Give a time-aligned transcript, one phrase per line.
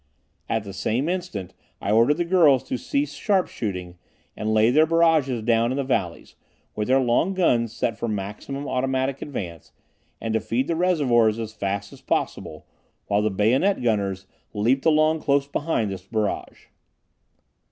[0.49, 3.99] At the same instant I ordered the girls to cease sharp shooting,
[4.35, 6.33] and lay their barrages down in the valleys,
[6.75, 9.71] with their long guns set for maximum automatic advance,
[10.19, 12.65] and to feed the reservoirs as fast as possible,
[13.05, 14.25] while the bayonet gunners
[14.55, 16.65] leaped along close behind this barrage.